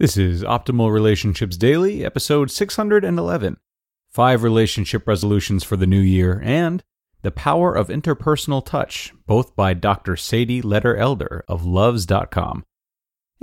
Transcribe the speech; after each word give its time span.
This 0.00 0.16
is 0.16 0.44
Optimal 0.44 0.92
Relationships 0.92 1.56
Daily, 1.56 2.04
episode 2.04 2.52
611 2.52 3.56
Five 4.12 4.44
Relationship 4.44 5.08
Resolutions 5.08 5.64
for 5.64 5.76
the 5.76 5.88
New 5.88 5.98
Year, 5.98 6.40
and 6.44 6.84
The 7.22 7.32
Power 7.32 7.74
of 7.74 7.88
Interpersonal 7.88 8.64
Touch, 8.64 9.12
both 9.26 9.56
by 9.56 9.74
Dr. 9.74 10.14
Sadie 10.14 10.62
Leder-Elder 10.62 11.44
of 11.48 11.62
Luvze.com. 11.62 12.64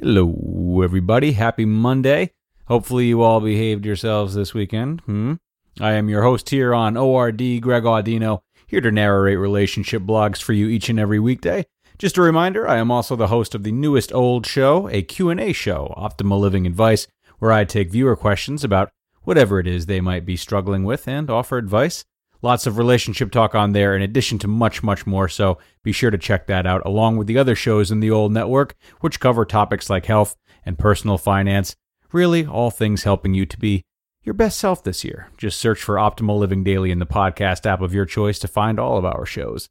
Hello, 0.02 0.82
everybody. 0.82 1.34
Happy 1.34 1.66
Monday. 1.66 2.32
Hopefully, 2.70 3.08
you 3.08 3.22
all 3.22 3.41
behaved 3.41 3.85
yourselves 3.85 4.34
this 4.34 4.54
weekend. 4.54 5.02
Hmm? 5.02 5.34
I 5.82 5.91
am 5.96 6.08
your 6.08 6.24
host 6.24 6.52
here 6.52 6.74
on 6.74 6.96
ORD, 6.96 7.60
Greg 7.60 7.84
Audino, 7.84 8.44
here 8.66 8.80
to 8.80 8.94
narrate 8.94 9.40
relationship 9.40 10.04
blogs 10.04 10.41
for 10.41 10.54
you 10.54 10.70
each 10.70 10.88
and 10.88 11.02
every 11.02 11.20
weekday. 11.20 11.66
Just 11.98 12.17
a 12.17 12.22
reminder, 12.22 12.67
I 12.67 12.77
am 12.77 12.91
also 12.91 13.16
the 13.16 13.27
host 13.27 13.55
of 13.55 13.63
the 13.63 13.72
newest 13.72 14.12
old 14.12 14.45
show, 14.45 14.90
a 14.90 15.02
Q&A 15.02 15.54
show, 15.54 15.94
Optimal 15.98 16.41
Living 16.41 16.68
Advice, 16.68 17.08
where 17.40 17.54
I 17.54 17.63
take 17.63 17.90
viewer 17.90 18.18
questions 18.18 18.66
about 18.66 18.91
whatever 19.23 19.59
it 19.62 19.68
is 19.68 19.85
they 19.85 20.02
might 20.02 20.26
be 20.26 20.35
struggling 20.35 20.84
with 20.84 21.07
and 21.07 21.29
offer 21.29 21.57
advice. 21.57 22.04
Lots 22.41 22.68
of 22.68 22.77
relationship 22.77 23.32
talk 23.32 23.55
on 23.55 23.71
there 23.71 23.96
in 23.96 24.02
addition 24.02 24.37
to 24.40 24.48
much, 24.48 24.84
much 24.84 25.07
more, 25.07 25.29
so 25.29 25.57
be 25.84 25.93
sure 25.93 26.12
to 26.12 26.18
check 26.18 26.48
that 26.48 26.68
out 26.68 26.85
along 26.85 27.15
with 27.15 27.27
the 27.27 27.37
other 27.37 27.55
shows 27.55 27.91
in 27.91 28.02
the 28.02 28.12
old 28.12 28.34
network, 28.34 28.76
which 28.99 29.21
cover 29.21 29.46
topics 29.46 29.90
like 29.90 30.05
health 30.05 30.35
and 30.65 30.77
personal 30.77 31.18
finance. 31.18 31.77
Really, 32.12 32.46
all 32.46 32.71
things 32.71 33.04
helping 33.04 33.34
you 33.34 33.46
to 33.46 33.57
be 33.57 33.84
your 34.21 34.34
best 34.34 34.59
self 34.59 34.84
this 34.84 35.05
year. 35.05 35.30
Just 35.37 35.59
search 35.59 35.82
for 35.82 35.96
Optimal 35.96 36.40
Living 36.40 36.63
Daily 36.63 36.91
in 36.91 36.99
the 36.99 37.05
podcast 37.05 37.65
app 37.65 37.80
of 37.80 37.93
your 37.93 38.05
choice 38.05 38.37
to 38.40 38.49
find 38.49 38.80
all 38.80 38.98
of 38.98 39.05
our 39.05 39.26
shows. 39.26 39.70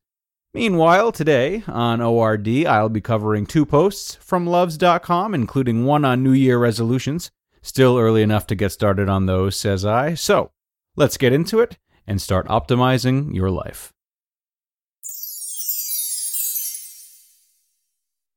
Meanwhile, 0.55 1.10
today 1.10 1.64
on 1.66 2.00
ORD, 2.00 2.48
I'll 2.64 2.88
be 2.88 3.00
covering 3.00 3.44
two 3.44 3.66
posts 3.66 4.14
from 4.20 4.47
luvze.com, 4.47 5.34
including 5.34 5.84
one 5.84 6.05
on 6.05 6.22
New 6.22 6.33
Year 6.33 6.58
resolutions. 6.58 7.33
Still 7.60 7.98
early 7.98 8.22
enough 8.22 8.47
to 8.47 8.55
get 8.55 8.70
started 8.70 9.08
on 9.08 9.27
those, 9.27 9.56
says 9.56 9.84
I. 9.84 10.14
So, 10.14 10.52
let's 10.94 11.16
get 11.16 11.32
into 11.32 11.58
it 11.58 11.78
and 12.06 12.22
start 12.22 12.47
optimizing 12.47 13.34
your 13.34 13.50
life. 13.50 13.92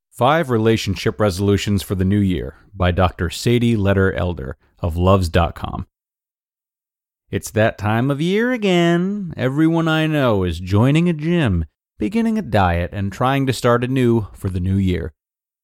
Five 0.09 0.49
Relationship 0.49 1.19
Resolutions 1.19 1.83
for 1.83 1.93
the 1.93 2.03
New 2.03 2.17
Year 2.17 2.55
by 2.73 2.89
Dr. 2.89 3.29
Sadie 3.29 3.77
Leder-Elder 3.77 4.57
of 4.79 4.95
Luvze.com. 4.95 5.85
It's 7.29 7.51
that 7.51 7.77
time 7.77 8.09
of 8.09 8.19
year 8.19 8.53
again. 8.53 9.35
Everyone 9.37 9.87
I 9.87 10.07
know 10.07 10.43
is 10.43 10.59
joining 10.59 11.07
a 11.07 11.13
gym 11.13 11.65
beginning 11.97 12.37
a 12.37 12.41
diet, 12.41 12.91
and 12.93 13.11
trying 13.11 13.45
to 13.47 13.53
start 13.53 13.83
anew 13.83 14.27
for 14.33 14.49
the 14.49 14.59
new 14.59 14.77
year. 14.77 15.13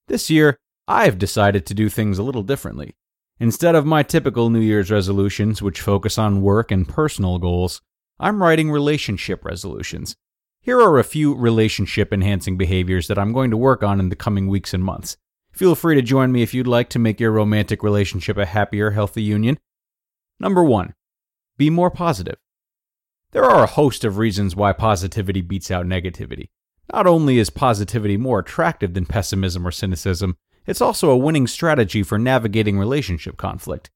This 0.08 0.30
year, 0.30 0.58
I've 0.88 1.18
decided 1.18 1.66
to 1.66 1.74
do 1.74 1.90
things 1.90 2.18
a 2.18 2.24
little 2.24 2.44
differently. 2.44 2.96
Instead 3.40 3.76
of 3.76 3.86
my 3.86 4.04
typical 4.04 4.50
New 4.50 4.60
Year's 4.60 4.92
resolutions, 4.92 5.62
which 5.62 5.82
focus 5.82 6.18
on 6.18 6.42
work 6.42 6.72
and 6.72 6.88
personal 6.88 7.40
goals, 7.40 7.82
I'm 8.20 8.42
writing 8.42 8.72
relationship 8.72 9.44
resolutions. 9.44 10.16
Here 10.62 10.80
are 10.80 10.98
a 10.98 11.04
few 11.04 11.36
relationship 11.36 12.14
enhancing 12.14 12.58
behaviors 12.58 13.08
that 13.08 13.20
I'm 13.20 13.34
going 13.34 13.52
to 13.52 13.58
work 13.58 13.84
on 13.84 14.00
in 14.00 14.10
the 14.10 14.16
coming 14.16 14.48
weeks 14.48 14.74
and 14.74 14.84
months. 14.84 15.18
Feel 15.52 15.76
free 15.76 15.96
to 15.96 16.02
join 16.02 16.32
me 16.32 16.42
if 16.42 16.54
you'd 16.54 16.68
like 16.68 16.90
to 16.90 17.00
make 17.00 17.20
your 17.20 17.32
romantic 17.32 17.84
relationship 17.84 18.38
a 18.38 18.46
happier, 18.46 18.92
healthy 18.92 19.22
union. 19.22 19.60
Number 20.40 20.64
one, 20.64 20.94
be 21.58 21.70
more 21.70 21.92
positive. 21.92 22.38
There 23.34 23.44
are 23.44 23.64
a 23.64 23.68
host 23.68 24.04
of 24.04 24.20
reasons 24.20 24.56
why 24.56 24.74
positivity 24.74 25.42
beats 25.42 25.72
out 25.72 25.88
negativity. 25.88 26.50
Not 26.94 27.08
only 27.08 27.40
is 27.40 27.50
positivity 27.50 28.16
more 28.16 28.38
attractive 28.38 28.94
than 28.94 29.08
pessimism 29.08 29.66
or 29.66 29.72
cynicism, 29.72 30.38
it's 30.68 30.82
also 30.82 31.10
a 31.10 31.18
winning 31.18 31.48
strategy 31.48 32.04
for 32.04 32.20
navigating 32.20 32.78
relationship 32.78 33.36
conflict. 33.38 33.90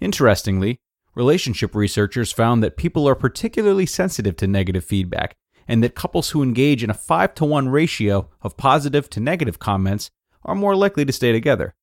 Interestingly, 0.00 0.78
relationship 1.16 1.74
researchers 1.74 2.30
found 2.30 2.62
that 2.62 2.76
people 2.76 3.08
are 3.08 3.16
particularly 3.16 3.84
sensitive 3.84 4.36
to 4.36 4.46
negative 4.46 4.84
feedback, 4.84 5.34
and 5.66 5.82
that 5.82 5.96
couples 5.96 6.30
who 6.30 6.44
engage 6.44 6.84
in 6.84 6.90
a 6.90 6.94
5 6.94 7.34
to 7.34 7.44
1 7.44 7.70
ratio 7.70 8.28
of 8.42 8.56
positive 8.56 9.10
to 9.10 9.18
negative 9.18 9.58
comments 9.58 10.12
are 10.44 10.54
more 10.54 10.76
likely 10.76 11.04
to 11.04 11.12
stay 11.12 11.32
together. 11.32 11.74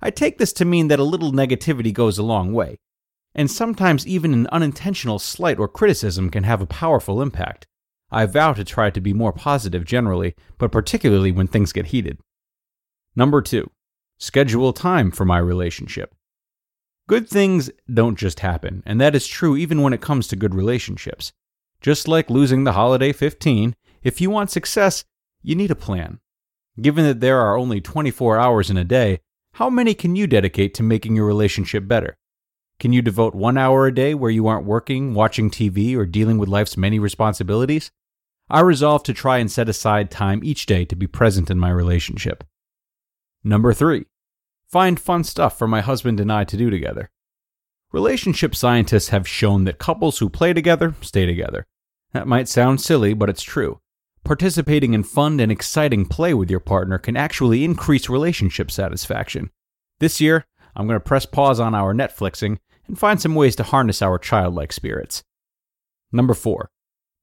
I 0.00 0.10
take 0.10 0.38
this 0.38 0.52
to 0.54 0.64
mean 0.64 0.88
that 0.88 0.98
a 0.98 1.04
little 1.04 1.30
negativity 1.30 1.92
goes 1.92 2.18
a 2.18 2.24
long 2.24 2.52
way, 2.52 2.78
and 3.38 3.48
sometimes 3.48 4.04
even 4.04 4.34
an 4.34 4.48
unintentional 4.50 5.20
slight 5.20 5.60
or 5.60 5.68
criticism 5.68 6.28
can 6.28 6.42
have 6.42 6.60
a 6.60 6.66
powerful 6.66 7.22
impact. 7.22 7.68
I 8.10 8.26
vow 8.26 8.52
to 8.52 8.64
try 8.64 8.90
to 8.90 9.00
be 9.00 9.12
more 9.12 9.32
positive 9.32 9.84
generally, 9.84 10.34
but 10.58 10.72
particularly 10.72 11.30
when 11.30 11.46
things 11.46 11.72
get 11.72 11.86
heated. 11.86 12.18
Number 13.14 13.40
two, 13.40 13.70
schedule 14.18 14.72
time 14.72 15.12
for 15.12 15.24
my 15.24 15.38
relationship. 15.38 16.16
Good 17.06 17.28
things 17.28 17.70
don't 17.92 18.18
just 18.18 18.40
happen, 18.40 18.82
and 18.84 19.00
that 19.00 19.14
is 19.14 19.28
true 19.28 19.56
even 19.56 19.82
when 19.82 19.92
it 19.92 20.00
comes 20.00 20.26
to 20.28 20.36
good 20.36 20.54
relationships. 20.54 21.30
Just 21.80 22.08
like 22.08 22.28
losing 22.28 22.64
the 22.64 22.72
holiday 22.72 23.12
15, 23.12 23.76
if 24.02 24.20
you 24.20 24.30
want 24.30 24.50
success, 24.50 25.04
you 25.44 25.54
need 25.54 25.70
a 25.70 25.76
plan. 25.76 26.18
Given 26.82 27.04
that 27.04 27.20
there 27.20 27.38
are 27.38 27.56
only 27.56 27.80
24 27.80 28.36
hours 28.36 28.68
in 28.68 28.76
a 28.76 28.84
day, 28.84 29.20
how 29.52 29.70
many 29.70 29.94
can 29.94 30.16
you 30.16 30.26
dedicate 30.26 30.74
to 30.74 30.82
making 30.82 31.14
your 31.14 31.26
relationship 31.26 31.86
better? 31.86 32.17
Can 32.80 32.92
you 32.92 33.02
devote 33.02 33.34
one 33.34 33.58
hour 33.58 33.86
a 33.86 33.94
day 33.94 34.14
where 34.14 34.30
you 34.30 34.46
aren't 34.46 34.64
working, 34.64 35.12
watching 35.12 35.50
TV, 35.50 35.96
or 35.96 36.06
dealing 36.06 36.38
with 36.38 36.48
life's 36.48 36.76
many 36.76 37.00
responsibilities? 37.00 37.90
I 38.48 38.60
resolve 38.60 39.02
to 39.04 39.12
try 39.12 39.38
and 39.38 39.50
set 39.50 39.68
aside 39.68 40.12
time 40.12 40.44
each 40.44 40.64
day 40.64 40.84
to 40.84 40.94
be 40.94 41.08
present 41.08 41.50
in 41.50 41.58
my 41.58 41.70
relationship. 41.70 42.44
Number 43.42 43.72
three, 43.72 44.06
find 44.68 45.00
fun 45.00 45.24
stuff 45.24 45.58
for 45.58 45.66
my 45.66 45.80
husband 45.80 46.20
and 46.20 46.32
I 46.32 46.44
to 46.44 46.56
do 46.56 46.70
together. 46.70 47.10
Relationship 47.90 48.54
scientists 48.54 49.08
have 49.08 49.26
shown 49.26 49.64
that 49.64 49.78
couples 49.78 50.18
who 50.18 50.28
play 50.28 50.52
together 50.52 50.94
stay 51.00 51.26
together. 51.26 51.66
That 52.12 52.28
might 52.28 52.48
sound 52.48 52.80
silly, 52.80 53.12
but 53.12 53.28
it's 53.28 53.42
true. 53.42 53.80
Participating 54.24 54.94
in 54.94 55.02
fun 55.02 55.40
and 55.40 55.50
exciting 55.50 56.06
play 56.06 56.32
with 56.32 56.50
your 56.50 56.60
partner 56.60 56.98
can 56.98 57.16
actually 57.16 57.64
increase 57.64 58.08
relationship 58.08 58.70
satisfaction. 58.70 59.50
This 59.98 60.20
year, 60.20 60.46
I'm 60.76 60.86
going 60.86 60.96
to 60.96 61.04
press 61.04 61.26
pause 61.26 61.58
on 61.58 61.74
our 61.74 61.92
Netflixing 61.92 62.58
and 62.88 62.98
find 62.98 63.20
some 63.20 63.34
ways 63.34 63.54
to 63.56 63.62
harness 63.62 64.02
our 64.02 64.18
childlike 64.18 64.72
spirits. 64.72 65.22
Number 66.10 66.34
four, 66.34 66.70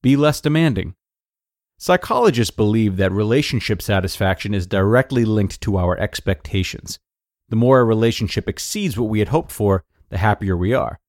be 0.02 0.16
less 0.16 0.40
demanding. 0.40 0.96
Psychologists 1.78 2.56
believe 2.56 2.96
that 2.98 3.12
relationship 3.12 3.82
satisfaction 3.82 4.54
is 4.54 4.66
directly 4.68 5.26
linked 5.26 5.60
to 5.62 5.78
our 5.78 5.98
expectations. 6.00 7.00
The 7.50 7.56
more 7.56 7.80
a 7.80 7.84
relationship 7.84 8.48
exceeds 8.48 8.98
what 8.98 9.10
we 9.10 9.20
had 9.20 9.28
hoped 9.30 9.52
for, 9.52 9.84
the 10.10 10.18
happier 10.18 10.56
we 10.56 10.74
are. 10.74 11.00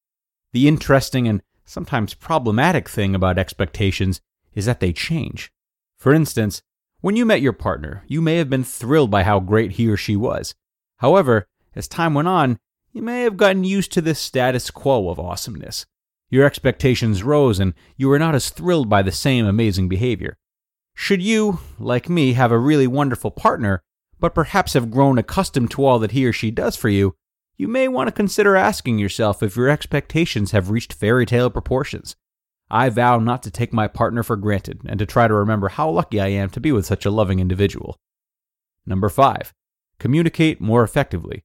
The 0.52 0.66
interesting 0.66 1.28
and 1.28 1.42
sometimes 1.64 2.14
problematic 2.14 2.88
thing 2.88 3.14
about 3.14 3.38
expectations 3.38 4.20
is 4.54 4.66
that 4.66 4.80
they 4.80 4.92
change. 4.92 5.52
For 5.98 6.12
instance, 6.12 6.62
when 7.00 7.14
you 7.14 7.24
met 7.24 7.42
your 7.42 7.52
partner, 7.52 8.02
you 8.08 8.20
may 8.20 8.36
have 8.36 8.50
been 8.50 8.64
thrilled 8.64 9.10
by 9.10 9.22
how 9.22 9.38
great 9.38 9.72
he 9.72 9.88
or 9.88 9.96
she 9.96 10.16
was. 10.16 10.54
However, 10.96 11.46
as 11.74 11.86
time 11.86 12.14
went 12.14 12.28
on, 12.28 12.58
you 12.96 13.02
may 13.02 13.20
have 13.24 13.36
gotten 13.36 13.62
used 13.62 13.92
to 13.92 14.00
the 14.00 14.15
status 14.15 14.71
quo 14.71 15.10
of 15.10 15.21
awesomeness. 15.21 15.84
Your 16.30 16.47
expectations 16.47 17.22
rose 17.22 17.60
and 17.60 17.74
you 17.98 18.09
were 18.09 18.18
not 18.18 18.34
as 18.34 18.48
thrilled 18.48 18.88
by 18.88 19.03
the 19.03 19.12
same 19.12 19.44
amazing 19.44 19.86
behavior. 19.86 20.38
Should 20.94 21.21
you, 21.21 21.59
like 21.78 22.09
me, 22.09 22.32
have 22.32 22.50
a 22.50 22.59
really 22.59 22.86
wonderful 22.86 23.30
partner, 23.30 23.82
but 24.18 24.34
perhaps 24.34 24.72
have 24.72 24.91
grown 24.91 25.18
accustomed 25.18 25.71
to 25.72 25.84
all 25.84 25.98
that 25.98 26.12
he 26.12 26.24
or 26.24 26.32
she 26.32 26.50
does 26.50 26.74
for 26.74 26.88
you, 26.88 27.15
you 27.59 27.68
may 27.68 27.86
want 27.86 28.09
to 28.09 28.12
consider 28.12 28.56
asking 28.56 28.98
yourself 28.98 29.42
if 29.42 29.56
your 29.56 29.68
expectations 29.68 30.53
have 30.53 30.71
reached 30.71 30.94
fairy 30.94 31.26
tale 31.26 31.50
proportions. 31.50 32.16
I 32.71 32.88
vow 32.88 33.18
not 33.18 33.42
to 33.42 33.50
take 33.50 33.74
my 33.74 33.88
partner 33.88 34.22
for 34.22 34.36
granted 34.36 34.80
and 34.86 34.98
to 35.00 35.04
try 35.04 35.28
to 35.28 35.34
remember 35.34 35.68
how 35.68 35.91
lucky 35.91 36.18
I 36.18 36.28
am 36.28 36.48
to 36.48 36.60
be 36.60 36.72
with 36.72 36.86
such 36.86 37.04
a 37.04 37.10
loving 37.10 37.41
individual. 37.41 37.98
Number 38.86 39.10
5. 39.10 39.53
Communicate 39.98 40.62
more 40.62 40.82
effectively. 40.82 41.42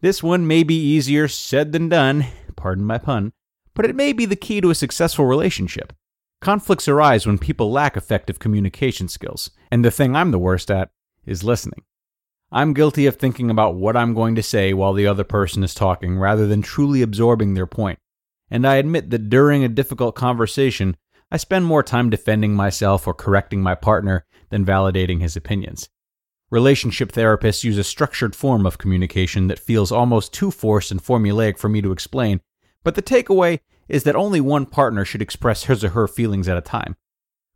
This 0.00 0.22
one 0.22 0.46
may 0.46 0.62
be 0.62 0.80
easier 0.80 1.26
said 1.26 1.72
than 1.72 1.88
done, 1.88 2.26
pardon 2.54 2.84
my 2.84 2.98
pun, 2.98 3.32
but 3.74 3.84
it 3.84 3.96
may 3.96 4.12
be 4.12 4.26
the 4.26 4.36
key 4.36 4.60
to 4.60 4.70
a 4.70 4.74
successful 4.74 5.26
relationship. 5.26 5.92
Conflicts 6.40 6.86
arise 6.86 7.26
when 7.26 7.36
people 7.36 7.72
lack 7.72 7.96
effective 7.96 8.38
communication 8.38 9.08
skills, 9.08 9.50
and 9.72 9.84
the 9.84 9.90
thing 9.90 10.14
I'm 10.14 10.30
the 10.30 10.38
worst 10.38 10.70
at 10.70 10.90
is 11.26 11.42
listening. 11.42 11.82
I'm 12.52 12.74
guilty 12.74 13.06
of 13.06 13.16
thinking 13.16 13.50
about 13.50 13.74
what 13.74 13.96
I'm 13.96 14.14
going 14.14 14.36
to 14.36 14.42
say 14.42 14.72
while 14.72 14.92
the 14.92 15.06
other 15.06 15.24
person 15.24 15.64
is 15.64 15.74
talking 15.74 16.16
rather 16.16 16.46
than 16.46 16.62
truly 16.62 17.02
absorbing 17.02 17.54
their 17.54 17.66
point. 17.66 17.98
And 18.50 18.66
I 18.66 18.76
admit 18.76 19.10
that 19.10 19.28
during 19.28 19.64
a 19.64 19.68
difficult 19.68 20.14
conversation, 20.14 20.96
I 21.30 21.38
spend 21.38 21.66
more 21.66 21.82
time 21.82 22.08
defending 22.08 22.54
myself 22.54 23.06
or 23.06 23.14
correcting 23.14 23.62
my 23.62 23.74
partner 23.74 24.24
than 24.50 24.64
validating 24.64 25.20
his 25.20 25.36
opinions. 25.36 25.90
Relationship 26.50 27.12
therapists 27.12 27.62
use 27.62 27.76
a 27.76 27.84
structured 27.84 28.34
form 28.34 28.64
of 28.64 28.78
communication 28.78 29.48
that 29.48 29.58
feels 29.58 29.92
almost 29.92 30.32
too 30.32 30.50
forced 30.50 30.90
and 30.90 31.02
formulaic 31.02 31.58
for 31.58 31.68
me 31.68 31.82
to 31.82 31.92
explain, 31.92 32.40
but 32.82 32.94
the 32.94 33.02
takeaway 33.02 33.60
is 33.88 34.04
that 34.04 34.16
only 34.16 34.40
one 34.40 34.64
partner 34.64 35.04
should 35.04 35.20
express 35.20 35.64
his 35.64 35.84
or 35.84 35.90
her 35.90 36.08
feelings 36.08 36.48
at 36.48 36.56
a 36.56 36.62
time. 36.62 36.96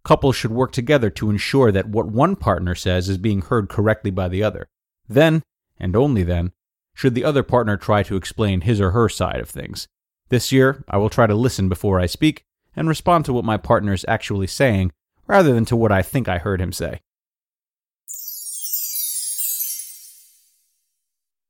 Couples 0.04 0.36
should 0.36 0.50
work 0.50 0.72
together 0.72 1.08
to 1.10 1.30
ensure 1.30 1.72
that 1.72 1.88
what 1.88 2.06
one 2.06 2.36
partner 2.36 2.74
says 2.74 3.08
is 3.08 3.18
being 3.18 3.40
heard 3.40 3.68
correctly 3.68 4.10
by 4.10 4.28
the 4.28 4.42
other. 4.42 4.68
Then, 5.08 5.42
and 5.78 5.96
only 5.96 6.22
then, 6.22 6.52
should 6.94 7.14
the 7.14 7.24
other 7.24 7.42
partner 7.42 7.76
try 7.76 8.02
to 8.02 8.16
explain 8.16 8.62
his 8.62 8.80
or 8.80 8.90
her 8.90 9.08
side 9.08 9.40
of 9.40 9.48
things. 9.48 9.86
This 10.28 10.52
year, 10.52 10.84
I 10.88 10.98
will 10.98 11.10
try 11.10 11.26
to 11.26 11.34
listen 11.34 11.68
before 11.68 12.00
I 12.00 12.06
speak 12.06 12.44
and 12.74 12.88
respond 12.88 13.24
to 13.26 13.32
what 13.32 13.44
my 13.44 13.56
partner 13.56 13.92
is 13.92 14.04
actually 14.08 14.48
saying 14.48 14.92
rather 15.26 15.52
than 15.52 15.64
to 15.66 15.76
what 15.76 15.92
I 15.92 16.02
think 16.02 16.28
I 16.28 16.38
heard 16.38 16.60
him 16.60 16.72
say. 16.72 17.00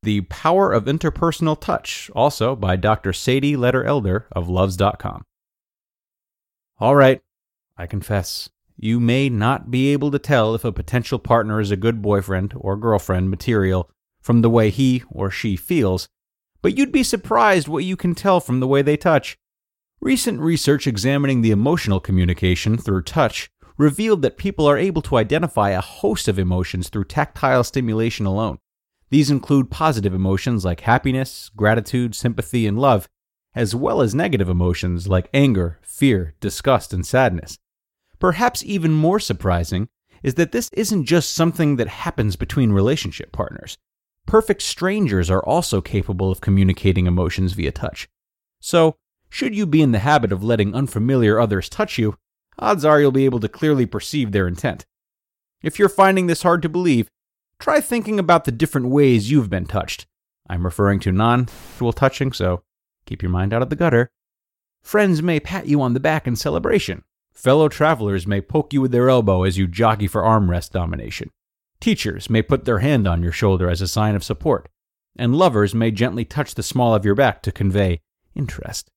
The 0.05 0.23
Power 0.23 0.73
of 0.73 0.87
Interpersonal 0.87 1.61
Touch, 1.61 2.11
also 2.13 2.57
by 2.57 2.75
Dr. 2.75 3.13
Sadie 3.13 3.57
Leder-Elder 3.57 4.27
of 4.33 4.49
Luvze.com. 4.49 5.25
All 6.81 6.97
right, 6.97 7.21
I 7.77 7.87
confess, 7.87 8.49
you 8.77 8.99
may 8.99 9.29
not 9.29 9.71
be 9.71 9.93
able 9.93 10.11
to 10.11 10.19
tell 10.19 10.57
if 10.57 10.65
a 10.65 10.73
potential 10.73 11.21
partner 11.21 11.61
is 11.61 11.71
a 11.71 11.77
good 11.77 12.03
boyfriend 12.03 12.53
or 12.57 12.77
girlfriend 12.77 13.31
material 13.31 13.89
from 14.21 14.43
the 14.43 14.51
way 14.51 14.71
he 14.71 15.05
or 15.09 15.31
she 15.31 15.55
feels, 15.55 16.09
but 16.63 16.77
you'd 16.77 16.91
be 16.91 17.05
surprised 17.05 17.69
what 17.69 17.85
you 17.85 17.97
can 17.97 18.17
tell 18.17 18.41
from 18.41 18.59
the 18.59 18.67
way 18.67 18.83
they 18.83 18.97
touch. 18.97 19.39
Recent 20.01 20.41
research 20.41 20.89
examining 20.89 21.43
the 21.43 21.53
emotional 21.53 22.01
communication 22.01 22.77
through 22.77 23.03
touch 23.03 23.53
revealed 23.79 24.23
that 24.23 24.37
people 24.37 24.69
are 24.69 24.77
able 24.77 25.03
to 25.03 25.17
identify 25.17 25.71
a 25.71 25.81
host 25.81 26.27
of 26.27 26.41
emotions 26.41 26.89
through 26.89 27.05
tactile 27.05 27.63
stimulation 27.63 28.27
alone. 28.27 28.59
These 29.13 29.31
include 29.31 29.71
positive 29.71 30.15
emotions 30.15 30.65
like 30.65 30.81
happiness, 30.81 31.51
gratitude, 31.55 32.15
sympathy, 32.15 32.67
and 32.67 32.79
love, 32.79 33.11
as 33.55 33.75
well 33.75 34.01
as 34.01 34.15
negative 34.15 34.49
emotions 34.49 35.07
like 35.07 35.29
anger, 35.35 35.79
fear, 35.83 36.33
disgust, 36.41 36.95
and 36.95 37.05
sadness. 37.05 37.59
Perhaps 38.19 38.65
even 38.65 38.91
more 38.91 39.21
surprising 39.21 39.91
is 40.23 40.37
that 40.37 40.53
this 40.53 40.71
isn't 40.73 41.05
just 41.05 41.35
something 41.35 41.77
that 41.77 41.89
happens 41.89 42.37
between 42.37 42.73
relationship 42.73 43.33
partners. 43.33 43.77
Perfect 44.25 44.63
strangers 44.63 45.29
are 45.29 45.45
also 45.45 45.83
capable 45.83 46.31
of 46.31 46.41
communicating 46.41 47.07
emotions 47.07 47.53
via 47.53 47.71
touch. 47.71 48.09
So, 48.61 48.97
should 49.29 49.55
you 49.55 49.67
be 49.67 49.83
in 49.83 49.93
the 49.93 49.99
habit 49.99 50.33
of 50.33 50.43
letting 50.43 50.75
unfamiliar 50.75 51.39
others 51.39 51.69
touch 51.69 51.99
you, 51.99 52.17
odds 52.59 52.83
are 52.83 52.99
you'll 52.99 53.13
be 53.13 53.27
able 53.27 53.41
to 53.41 53.49
clearly 53.51 53.85
perceive 53.85 54.33
their 54.33 54.49
intent. 54.49 54.87
If 55.63 55.79
you're 55.79 55.91
finding 55.91 56.29
this 56.29 56.43
hard 56.43 56.63
to 56.63 56.71
believe, 56.71 57.11
try 57.63 57.81
thinking 57.81 58.19
about 58.19 58.45
the 58.45 58.51
different 58.51 58.89
ways 58.89 59.31
you've 59.31 59.49
been 59.49 59.67
touched. 59.67 60.05
I'm 60.51 60.65
referring 60.65 60.99
to 61.01 61.13
non 61.13 61.47
sexual 61.47 61.93
touching, 61.93 62.33
so 62.33 62.65
keep 63.07 63.23
your 63.23 63.31
mind 63.31 63.55
out 63.55 63.63
of 63.63 63.71
the 63.71 63.77
gutter. 63.77 64.11
Friends 64.83 65.23
may 65.23 65.39
pat 65.39 65.69
you 65.69 65.81
on 65.81 65.95
the 65.95 66.01
back 66.01 66.27
in 66.27 66.35
celebration. 66.35 67.05
Fellow 67.33 67.69
travelers 67.69 68.27
may 68.27 68.41
poke 68.41 68.73
you 68.73 68.81
with 68.81 68.91
their 68.91 69.09
elbow 69.09 69.45
as 69.45 69.59
you 69.59 69.69
jockey 69.69 70.09
for 70.09 70.23
armrest 70.23 70.71
domination. 70.71 71.31
Teachers 71.81 72.29
may 72.29 72.43
put 72.43 72.65
their 72.65 72.81
hand 72.81 73.07
on 73.07 73.23
your 73.23 73.31
shoulder 73.31 73.71
as 73.71 73.81
a 73.81 73.89
sign 73.89 74.17
of 74.17 74.25
support. 74.25 74.69
And 75.17 75.37
lovers 75.37 75.73
may 75.73 75.93
gently 75.93 76.25
touch 76.25 76.57
the 76.57 76.63
small 76.65 76.97
of 76.97 77.05
your 77.05 77.15
back 77.15 77.43
to 77.43 77.53
convey 77.53 78.01
interest. 78.35 78.89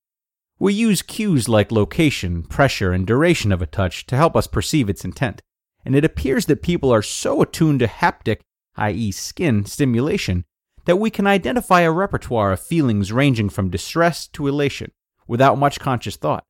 We 0.58 0.74
use 0.74 1.04
cues 1.04 1.48
like 1.48 1.72
location, 1.72 2.42
pressure, 2.42 2.92
and 2.92 3.06
duration 3.06 3.52
of 3.52 3.62
a 3.62 3.68
touch 3.68 4.08
to 4.08 4.16
help 4.16 4.36
us 4.36 4.48
perceive 4.48 4.90
its 4.90 5.06
intent, 5.06 5.42
and 5.84 5.96
it 5.96 6.06
appears 6.06 6.48
that 6.48 6.64
people 6.64 6.92
are 6.92 7.02
so 7.02 7.42
attuned 7.42 7.80
to 7.82 7.88
haptic, 7.88 8.40
i.e., 8.78 9.12
skin, 9.12 9.66
stimulation, 9.66 10.46
that 10.86 10.98
we 10.98 11.10
can 11.10 11.28
identify 11.28 11.82
a 11.82 11.92
repertoire 11.92 12.52
of 12.52 12.60
feelings 12.60 13.12
ranging 13.12 13.50
from 13.50 13.70
distress 13.70 14.28
to 14.28 14.48
elation 14.48 14.92
without 15.28 15.58
much 15.58 15.80
conscious 15.80 16.16
thought. 16.16 16.44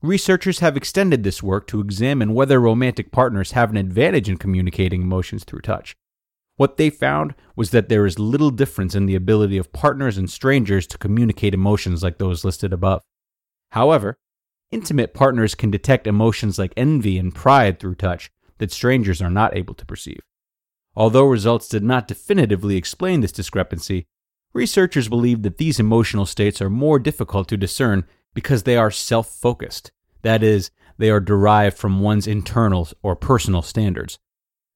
Researchers 0.00 0.60
have 0.60 0.76
extended 0.76 1.24
this 1.24 1.42
work 1.42 1.66
to 1.66 1.80
examine 1.80 2.32
whether 2.32 2.60
romantic 2.60 3.10
partners 3.10 3.52
have 3.52 3.70
an 3.70 3.76
advantage 3.76 4.28
in 4.28 4.36
communicating 4.36 5.02
emotions 5.02 5.42
through 5.42 5.60
touch. 5.60 5.96
What 6.56 6.76
they 6.76 6.90
found 6.90 7.34
was 7.56 7.70
that 7.70 7.88
there 7.88 8.06
is 8.06 8.18
little 8.18 8.50
difference 8.50 8.94
in 8.94 9.06
the 9.06 9.16
ability 9.16 9.58
of 9.58 9.72
partners 9.72 10.16
and 10.16 10.30
strangers 10.30 10.86
to 10.88 10.98
communicate 10.98 11.54
emotions 11.54 12.02
like 12.02 12.18
those 12.18 12.44
listed 12.44 12.72
above. 12.72 13.02
However, 13.72 14.18
intimate 14.70 15.14
partners 15.14 15.54
can 15.54 15.70
detect 15.70 16.06
emotions 16.06 16.58
like 16.58 16.72
envy 16.76 17.18
and 17.18 17.34
pride 17.34 17.80
through 17.80 17.96
touch 17.96 18.30
that 18.58 18.70
strangers 18.70 19.20
are 19.20 19.30
not 19.30 19.56
able 19.56 19.74
to 19.74 19.86
perceive. 19.86 20.20
Although 20.98 21.26
results 21.26 21.68
did 21.68 21.84
not 21.84 22.08
definitively 22.08 22.76
explain 22.76 23.20
this 23.20 23.30
discrepancy, 23.30 24.08
researchers 24.52 25.08
believe 25.08 25.42
that 25.42 25.56
these 25.56 25.78
emotional 25.78 26.26
states 26.26 26.60
are 26.60 26.68
more 26.68 26.98
difficult 26.98 27.46
to 27.48 27.56
discern 27.56 28.04
because 28.34 28.64
they 28.64 28.76
are 28.76 28.90
self 28.90 29.28
focused. 29.28 29.92
That 30.22 30.42
is, 30.42 30.72
they 30.98 31.08
are 31.08 31.20
derived 31.20 31.78
from 31.78 32.00
one's 32.00 32.26
internal 32.26 32.88
or 33.00 33.14
personal 33.14 33.62
standards. 33.62 34.18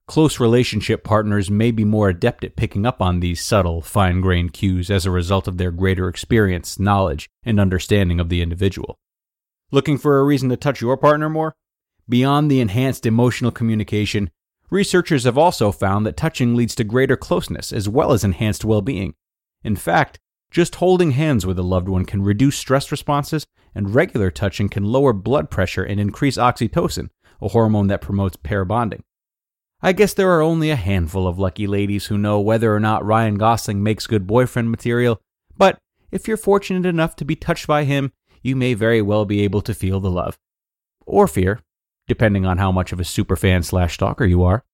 Close 0.07 0.39
relationship 0.39 1.03
partners 1.03 1.51
may 1.51 1.73
be 1.73 1.85
more 1.85 2.09
adept 2.11 2.45
at 2.45 2.55
picking 2.55 2.87
up 2.87 3.03
on 3.03 3.19
these 3.19 3.45
subtle, 3.45 3.83
fine 3.83 4.21
grained 4.21 4.53
cues 4.53 4.93
as 4.93 5.05
a 5.05 5.11
result 5.11 5.49
of 5.49 5.59
their 5.59 5.73
greater 5.73 6.07
experience, 6.07 6.79
knowledge, 6.79 7.29
and 7.43 7.59
understanding 7.59 8.21
of 8.21 8.29
the 8.29 8.43
individual. 8.43 8.97
Looking 9.73 9.99
for 9.99 10.21
a 10.21 10.25
reason 10.25 10.51
to 10.51 10.57
touch 10.57 10.81
your 10.81 10.97
partner 10.97 11.29
more? 11.29 11.57
Beyond 12.09 12.49
the 12.49 12.61
enhanced 12.61 13.07
emotional 13.07 13.51
communication, 13.51 14.31
researchers 14.73 15.25
have 15.25 15.37
also 15.37 15.71
found 15.71 16.07
that 16.07 16.17
touching 16.17 16.57
leads 16.57 16.75
to 16.75 16.83
greater 16.83 17.17
closeness 17.17 17.73
as 17.73 17.89
well 17.89 18.13
as 18.13 18.25
enhanced 18.25 18.65
well 18.65 18.81
being. 18.81 19.15
In 19.63 19.77
fact, 19.77 20.19
just 20.51 20.77
holding 20.77 21.13
hands 21.13 21.45
with 21.45 21.59
a 21.59 21.63
loved 21.63 21.89
one 21.89 22.07
can 22.07 22.23
reduce 22.23 22.57
stress 22.57 22.91
responses, 22.91 23.47
and 23.75 23.95
regular 23.95 24.31
touching 24.31 24.69
can 24.69 24.85
lower 24.85 25.13
blood 25.13 25.51
pressure 25.51 25.85
and 25.85 26.01
increase 26.01 26.37
oxytocin, 26.37 27.11
a 27.41 27.49
hormone 27.49 27.87
that 27.89 28.01
promotes 28.01 28.37
pair 28.37 28.65
bonding. 28.65 29.05
I 29.83 29.93
guess 29.93 30.15
there 30.15 30.31
are 30.31 30.43
only 30.43 30.71
a 30.71 30.77
handful 30.77 31.27
of 31.27 31.39
lucky 31.39 31.67
ladies 31.67 32.07
who 32.07 32.17
know 32.17 32.41
whether 32.41 32.75
or 32.75 32.81
not 32.81 33.05
Ryan 33.05 33.37
Gosling 33.37 33.83
makes 33.83 34.07
good 34.07 34.27
boyfriend 34.27 34.71
material, 34.71 35.21
but 35.57 35.79
if 36.11 36.27
you're 36.27 36.37
fortunate 36.37 36.87
enough 36.87 37.15
to 37.17 37.25
be 37.25 37.37
touched 37.37 37.67
by 37.67 37.85
him, 37.85 38.13
you 38.43 38.57
may 38.57 38.75
very 38.75 39.03
well 39.03 39.25
be 39.25 39.43
able 39.43 39.61
to 39.63 39.75
feel 39.75 40.01
the 40.01 40.11
love. 40.11 40.39
Or 41.05 41.29
fear, 41.29 41.61
depending 42.07 42.45
on 42.47 42.59
how 42.59 42.73
much 42.73 42.93
of 42.93 43.01
a 43.01 43.05
superfan 43.05 43.65
slash 43.65 43.95
stalker 43.95 44.25
you 44.25 44.43
are. 44.43 44.65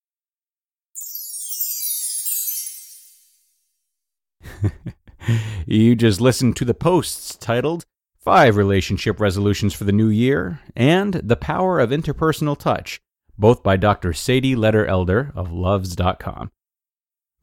you 5.67 5.95
just 5.95 6.21
listened 6.21 6.57
to 6.57 6.65
the 6.65 6.75
posts 6.75 7.37
titled 7.37 7.85
Five 8.19 8.57
Relationship 8.57 9.21
Resolutions 9.21 9.75
for 9.75 9.85
the 9.85 9.93
New 9.93 10.09
Year 10.09 10.61
and 10.75 11.15
The 11.15 11.37
Power 11.37 11.79
of 11.81 11.91
Interpersonal 11.91 12.59
Touch 12.59 13.01
both 13.39 13.63
by 13.63 13.77
Dr. 13.77 14.13
Sadie 14.13 14.57
Leder-Elder 14.57 15.33
of 15.35 15.51
Luvze.com. 15.51 16.51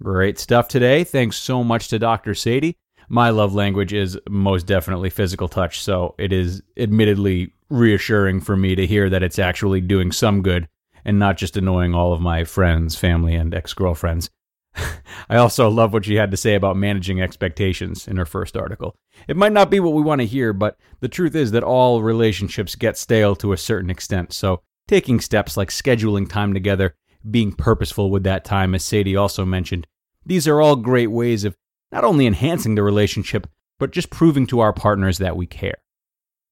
Great 0.04 0.38
stuff 0.38 0.68
today. 0.68 1.04
Thanks 1.06 1.38
so 1.38 1.63
much 1.63 1.88
to 1.88 1.98
Dr. 1.98 2.36
Sadie. 2.36 2.77
My 3.08 3.30
love 3.30 3.56
language 3.56 3.94
is 3.94 4.20
most 4.30 4.65
definitely 4.65 5.10
physical 5.10 5.48
touch, 5.48 5.82
so 5.82 6.15
it 6.18 6.34
is 6.34 6.62
admittedly 6.75 7.54
reassuring 7.70 8.42
for 8.42 8.56
me 8.56 8.76
to 8.76 8.88
hear 8.88 9.10
that 9.10 9.24
it's 9.24 9.40
actually 9.40 9.82
doing 9.82 10.12
some 10.12 10.42
good 10.42 10.68
and 11.04 11.20
not 11.20 11.38
just 11.38 11.58
annoying 11.58 11.94
all 11.94 12.14
of 12.14 12.22
my 12.22 12.44
friends, 12.44 12.96
family, 12.96 13.36
and 13.36 13.54
ex 13.54 13.74
girlfriends. 13.74 14.30
I 15.30 15.38
also 15.38 15.70
love 15.70 15.94
what 15.94 16.06
she 16.06 16.16
had 16.16 16.32
to 16.32 16.38
say 16.38 16.56
about 16.56 16.76
managing 16.76 17.22
expectations 17.22 18.08
in 18.08 18.18
her 18.18 18.26
first 18.26 18.58
article. 18.58 18.96
It 19.28 19.38
might 19.38 19.54
not 19.54 19.70
be 19.70 19.80
what 19.80 19.94
we 19.94 20.02
want 20.02 20.22
to 20.22 20.28
hear, 20.28 20.52
but 20.52 20.78
the 21.00 21.08
truth 21.08 21.36
is 21.36 21.52
that 21.52 21.64
all 21.64 22.02
relationships 22.02 22.76
get 22.76 22.98
stale 22.98 23.36
to 23.38 23.54
a 23.54 23.58
certain 23.58 23.90
extent, 23.90 24.34
so 24.34 24.62
taking 24.88 25.20
steps 25.20 25.56
like 25.56 25.70
scheduling 25.70 26.30
time 26.30 26.54
together, 26.54 26.96
being 27.30 27.54
purposeful 27.54 28.12
with 28.12 28.24
that 28.24 28.44
time, 28.46 28.76
as 28.76 28.84
Sadie 28.84 29.16
also 29.16 29.46
mentioned. 29.46 29.88
These 30.26 30.48
are 30.48 30.62
all 30.62 30.76
great 30.76 31.12
ways 31.12 31.44
of 31.44 31.56
not 31.92 32.04
only 32.04 32.26
enhancing 32.26 32.76
the 32.76 32.84
relationship, 32.84 33.48
but 33.80 33.92
just 33.92 34.10
proving 34.10 34.48
to 34.48 34.60
our 34.60 34.74
partners 34.74 35.18
that 35.20 35.38
we 35.38 35.46
care. 35.46 35.76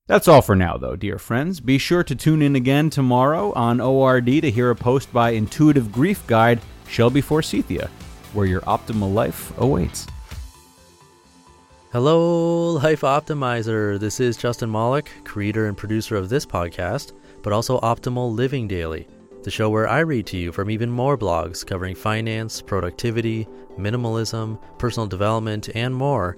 That's 0.08 0.28
all 0.28 0.42
for 0.42 0.56
now, 0.56 0.78
though, 0.78 0.96
dear 0.96 1.18
friends. 1.18 1.60
Be 1.60 1.78
sure 1.78 2.04
to 2.04 2.16
tune 2.16 2.42
in 2.42 2.56
again 2.56 2.90
tomorrow 2.90 3.54
on 3.54 3.80
ORD 3.80 4.26
to 4.26 4.52
hear 4.52 4.70
a 4.70 4.76
post 4.76 5.12
by 5.14 5.32
Intuitive 5.32 5.92
Grief 5.92 6.26
Guide 6.28 6.60
Shelby 6.88 7.22
Forsythia, 7.22 7.90
where 8.34 8.46
your 8.46 8.62
optimal 8.62 9.14
life 9.14 9.58
awaits. 9.58 10.08
Hello, 11.92 12.72
Life 12.72 13.02
Optimizer. 13.02 14.00
This 14.00 14.20
is 14.20 14.36
Justin 14.36 14.72
Malik, 14.72 15.12
creator 15.24 15.68
and 15.68 15.78
producer 15.78 16.16
of 16.16 16.30
this 16.30 16.46
podcast 16.46 17.14
but 17.44 17.54
also 17.54 17.80
Optimal 17.82 18.34
Living 18.34 18.68
Daily, 18.68 19.08
the 19.44 19.52
show 19.52 19.70
where 19.70 19.88
I 19.88 20.00
read 20.00 20.26
to 20.28 20.38
you 20.38 20.52
from 20.52 20.72
even 20.72 20.90
more 20.90 21.18
blogs 21.18 21.64
covering 21.64 21.94
finance, 21.94 22.62
productivity, 22.62 23.48
minimalism, 23.78 24.58
personal 24.80 25.06
development, 25.06 25.70
and 25.76 25.94
more 25.94 26.38